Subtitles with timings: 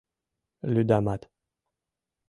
[0.73, 1.21] Лӱдамат.